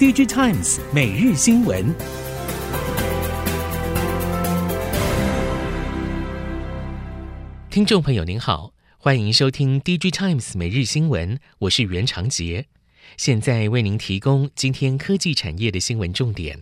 [0.00, 1.94] DG Times 每日新闻，
[7.68, 12.68] 听众朋友您好，欢迎收听 DG Times 每日新闻，我是袁长杰，
[13.18, 16.60] 现在为您提供今天科技产业的新闻重点。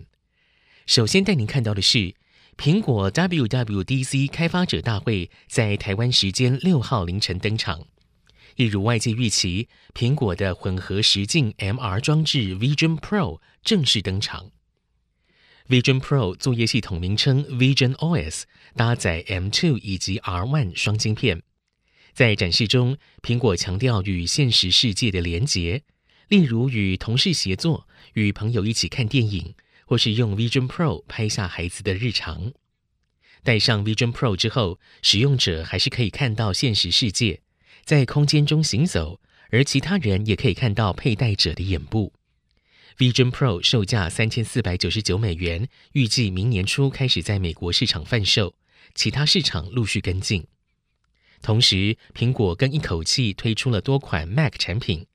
[0.85, 2.15] 首先带您看到的是，
[2.57, 7.87] 苹果 WWDC 开发者大会在台湾时间六号凌晨登场。
[8.59, 14.51] 一如外界预期，苹果的混合实境 MR 装置 Vision Pro 正式登场。
[15.69, 18.43] Vision Pro 作业系统名称 Vision OS，
[18.75, 21.41] 搭载 M2 以及 R1 双晶片。
[22.11, 25.83] 在展示中，苹果强调与现实世界的连结，
[26.27, 29.55] 例如与同事协作、与朋友一起看电影，
[29.85, 32.51] 或是用 Vision Pro 拍下孩子的日常。
[33.41, 37.39] 戴上 Vision Pro 之后，使用者还是可以看到现实世界。
[37.89, 42.13] 在空间中行走，而其他人也可以看到佩戴者的眼部。
[42.99, 48.53] Vision Pro 售价三千四百九十九美元，预计明年初开始在美国市场贩售，
[48.93, 50.45] 其他市场陆续跟进。
[51.41, 55.07] 同时，苹果更一口气推出了多款 Mac 产品，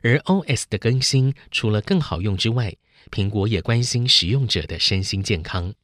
[0.00, 2.74] 而 OS 的更新除了更好用之外，
[3.10, 5.74] 苹果也关心使用者的身心健康。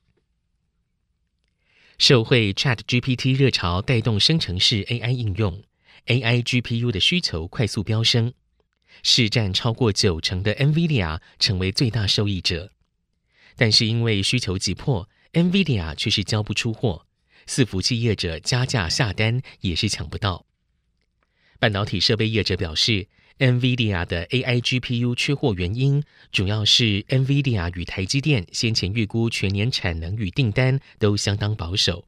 [1.98, 5.62] 受惠 ChatGPT 热潮带动生成式 AI 应用。
[6.08, 8.32] AI GPU 的需求快速飙升，
[9.02, 12.72] 市占超过九成的 NVIDIA 成为最大受益者。
[13.56, 17.06] 但是因为需求急迫，NVIDIA 却是交不出货，
[17.46, 20.46] 伺服器业者加价下单也是抢不到。
[21.58, 32.06] 半导体设备业者表示，NVIDIA 的 AI GPU 缺货原因，主要是 NVIDIA 与台积电先前预估全年产能与订单都相当保守，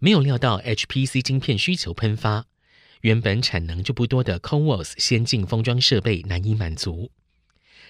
[0.00, 2.46] 没有料到 HPC 晶片需求喷发。
[3.02, 7.10] 原本产能就不多的 CoWoS 先进封装设备难以满足，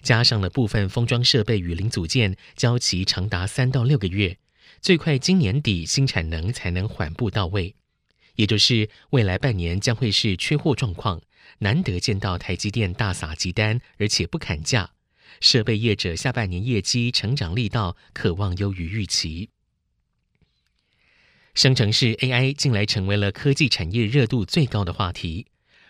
[0.02, 4.38] 加上了部分封装设备与零组件交期长达三到六个月，
[4.80, 7.74] 最快今年底新产能才能缓步到位，
[8.34, 11.22] 也就是未来半年将会是缺货状况，
[11.60, 14.90] 难得见到台积电大撒急单，而且不砍价，
[15.40, 19.50] 设备业者下半年业绩成长力道可望优于预期。
[21.56, 25.46] 生成式 AI 近来成为了科技产业热度最高的话题。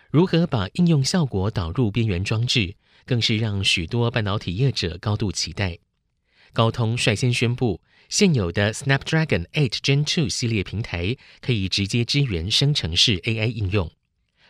[0.09, 5.79] 如何把应用效果导入边缘装置，更是让许多半导体业者高度期待。
[6.53, 13.91] 高通率先宣布，现有的 Snapdragon 8 Gen 2系列平台可以直接支援生成式 AI 应用。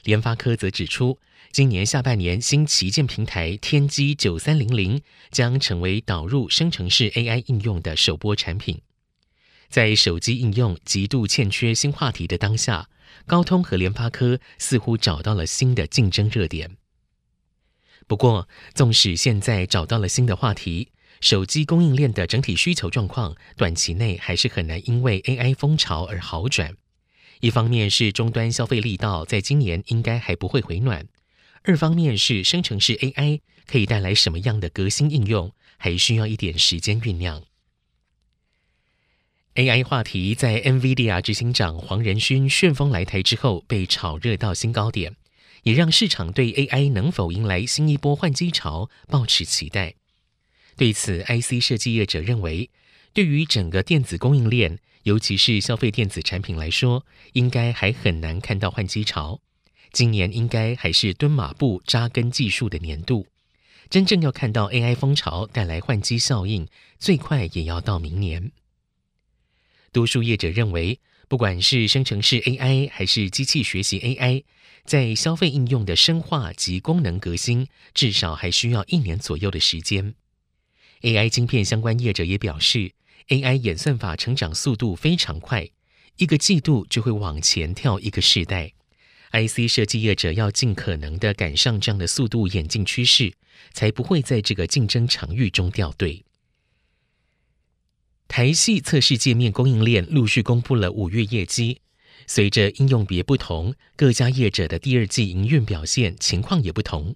[0.03, 1.17] 联发科则指出，
[1.51, 5.01] 今年下半年新旗舰平台天玑九三零零
[5.31, 8.79] 将成为导入生成式 AI 应用的首波产品。
[9.69, 12.89] 在手机应用极度欠缺新话题的当下，
[13.25, 16.77] 高通和联发科似乎找到了新的竞争热点。
[18.07, 26.75] 不过，纵使现在找到了新的话题，手机供应链的整体需求状况短期内还是很难因为 AI 风潮而好转。
[27.41, 31.05] 一方面是终端消费力道在今年应该还不会回暖，
[31.63, 37.43] 二方面是生成式 AI 可以带来什么样的革新应用，还需要一点时间酝酿。
[39.57, 45.15] AI 话题在 NVIDIA 执行长黄仁勋旋风来台之后被炒热到新高点，
[45.63, 49.95] 也让市场对 AI 能否迎来新一波换机潮抱持期待。
[50.75, 52.69] 对此，IC 设计业者认为，
[53.13, 57.03] 对于整个电子供应链，尤其是消费电子产品来说，
[57.33, 59.41] 应该还很难看到换机潮。
[59.91, 63.25] 今年应该还是蹲马步扎根技术的年度，
[63.89, 66.67] 真正要看到 AI 风潮带来换机效应，
[66.99, 68.51] 最快也要到明年。
[69.91, 74.43] 多数业者认为，不管是生成式 AI 还是机器学习 AI，
[74.85, 80.15] 在消费应用的深化及功能革新，至少还需要一年左右的时间。
[81.01, 82.91] AI 晶片相关业者也表示
[83.27, 85.69] ，AI 演算法成长速度非常快，
[86.17, 88.73] 一个季度就会往前跳一个世代。
[89.31, 93.33] IC 设计业者要尽可能的赶上这样的速度演进趋势，
[93.73, 96.23] 才不会在这个竞争场域中掉队。
[98.27, 101.81] 台系测试界面供应链陆续公布了五月业绩，
[102.27, 107.15] 随着应用别不同，各家业者的第二季营运表现情况也不同。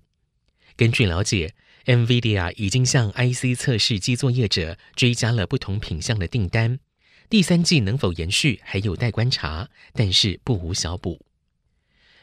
[0.78, 1.54] 根据了解
[1.86, 6.80] ，NVIDIA 已经向 IC 测试基作业者追加了不同品项的订单，
[7.30, 11.26] 第三季能否延续还有待观察，但是不无小补。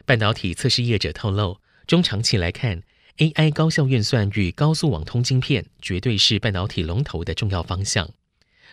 [0.07, 2.83] 半导体测试业者透露，中长期来看
[3.19, 8.09] ，AI 高效运算与高速网通晶片绝对是半导体龙头的重要方向。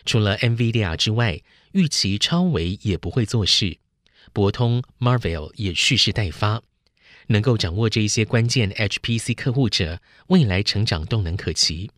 [0.05, 1.41] 除了 NVIDIA 之外，
[1.71, 3.79] 预期超微也不会做事，
[4.31, 6.61] 博通、Marvel 也蓄势待发，
[7.27, 11.89] 能够掌握这些关键 HPC 客户者，未来成长动能可期。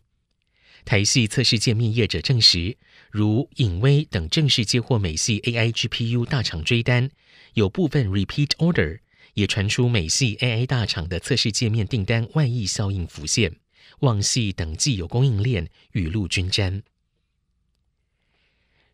[0.84, 2.78] 台系测试界面业者证实，
[3.10, 7.10] 如影威等正式接获美系 AI GPU 大厂追单，
[7.52, 9.00] 有部分 repeat order，
[9.34, 13.56] 也传出美系 AI 大厂的测试界面订单外溢效应浮现，
[14.00, 16.82] 旺系等既有供应链雨露均沾。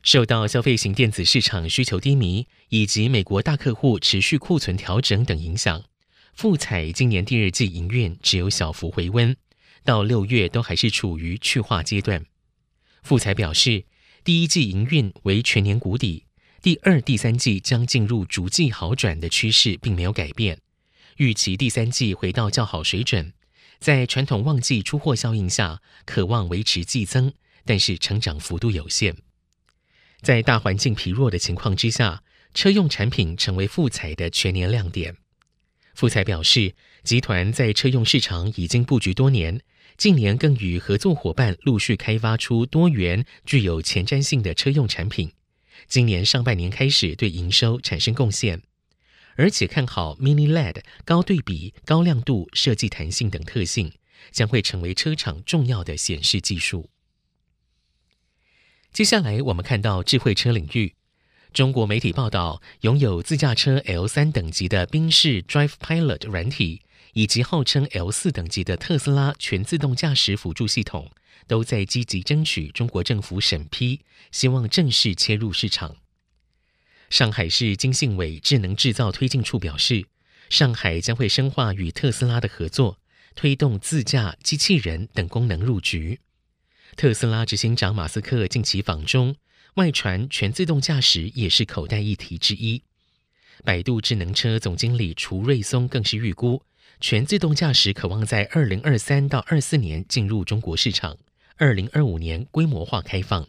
[0.05, 5.83] 受到消费型电子市场需求低迷，以及美国大客户持续库存调整等影响，
[6.35, 9.35] 富彩今年第二季营运只有小幅回温。
[9.83, 12.27] 到六月都还是处于去化阶段。
[13.03, 13.87] 富彩表示，
[14.23, 16.27] 第一季营运为全年谷底，
[16.61, 20.59] 第二、第三季将进入逐季好转的趋势，并没有改变。
[21.17, 23.33] 预期第三季回到较好水准，
[23.79, 27.33] 在传统旺季出货效应下，可望维持季增，
[27.65, 29.17] 但是成长幅度有限。
[30.25, 32.23] 在大环境疲弱的情况之下，
[32.55, 35.15] 车用产品成为富彩的全年亮点。
[35.95, 39.61] 富彩表示，集团在车用市场已经布局多年。
[39.99, 45.31] 近年更与合作伙伴陆续开发出多元具有前瞻性的车用产品，
[45.87, 48.63] 今年上半年开始对营收产生贡献，
[49.37, 53.93] 而且看好 Mini LED 高对比、高亮度、设计弹性等特性，
[54.33, 56.89] 将会成为车厂重要的显示技术。
[58.95, 60.95] 接下来我们看到智慧车领域，
[61.53, 66.83] 中国媒体报道，拥有自驾车 L3 等级的宾士 Drive Pilot 软体。
[67.15, 71.13] 以及号称 L 四等级的特斯拉全自动驾驶辅助系统，
[71.47, 74.01] 都在积极争取中国政府审批，
[74.33, 75.97] 希望正式切入市场。
[77.11, 80.07] 上海市经信委智能制造推进处表示，
[80.51, 82.99] 上海将会深化与特斯拉的合作，
[83.37, 86.19] 推动自驾机器人等功能入局。
[86.97, 89.35] 特斯拉执行长马斯克近期访中，
[89.75, 92.83] 外传全自动驾驶也是口袋议题之一。
[93.65, 96.63] 百度智能车总经理厨瑞松更是预估。
[97.01, 101.19] 全自动驾驶可望在二零二三到二四年进入中国市场，
[101.57, 103.49] 二零二五年规模化开放。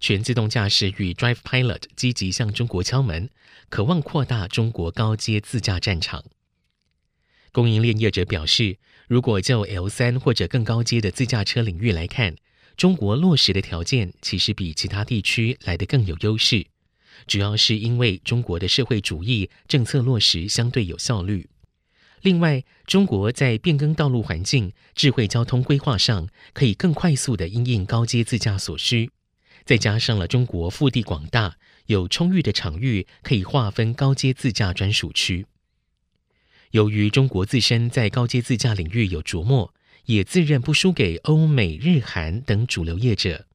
[0.00, 3.28] 全自动驾驶与 Drive Pilot 积极向中国敲门，
[3.68, 6.24] 渴望扩大中国高阶自驾战场。
[7.52, 12.36] 供应链业者表示，如果就 L 三或者更高阶的自驾车领域来看，
[12.76, 16.66] 中国落实的条件其实比其他地区来得更有优势，
[17.26, 21.48] 主要是因为中国的社会主义政策落实相对有效率。
[22.20, 29.10] 另外，中国在变更道路环境、智慧交通规划上，可以更快速地因应高阶自驾所需。
[29.64, 31.56] 再加上了中国腹地广大，
[31.86, 35.46] 有充裕的场域，可以划分高阶自驾专属区。
[36.72, 39.72] 由于中国自身在高阶自驾领域有琢磨，
[40.04, 43.46] 也自认不输给欧美、日韩等主流业者。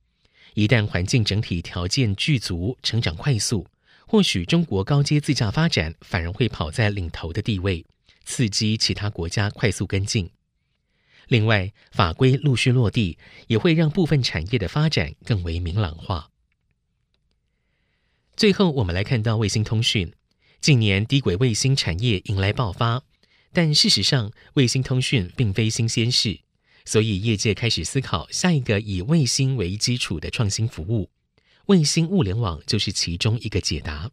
[0.55, 3.67] 一旦环境整体条件具足，成长快速，
[4.07, 7.85] 或许中国高阶自驾发展反而会跑在领头的地位。
[8.25, 10.29] 刺激其他国家快速跟进。
[11.27, 13.17] 另外，法规陆续落地，
[13.47, 16.29] 也会让部分产业的发展更为明朗化。
[18.37, 20.13] 最后，我们来看到卫星通讯，
[20.63, 23.03] 近年低轨卫星产业迎来爆发，
[23.51, 26.39] 但事实上，卫星通讯并非新鲜事，
[26.85, 31.09] 所以业界开始思考下一个以卫星为基础的创新服务，
[31.65, 34.09] 卫星物联网就是其中一个解答。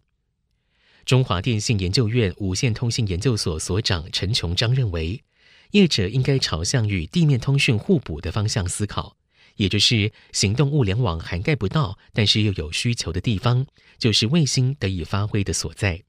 [1.04, 5.22] 中华电信研究院无线通信研究所所长陈琼章认为，
[5.70, 9.16] 业者应该朝向与地面通讯互补的方向思考，
[9.54, 13.64] 也就是行动物联网涵盖不到，但是又有需求的地方，
[14.00, 16.02] 就是卫星得以发挥的所在。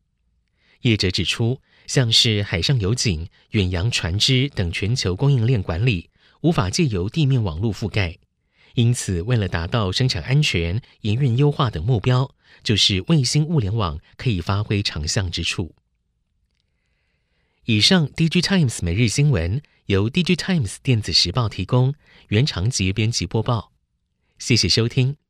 [0.81, 6.09] 业者指出，像是海上油井、远洋船只等全球供应链管理，
[6.41, 8.17] 无法借由地面网络覆盖。
[8.75, 12.33] 因此，为了达到生产安全、营运优化等目标，
[12.63, 15.75] 就是卫星物联网可以发挥长项之处。
[17.65, 21.93] 以上，DG Times 每日新闻由 DG Times 电子时报提供，
[22.29, 23.71] 原长节编辑播报。
[24.39, 25.20] 谢谢收听。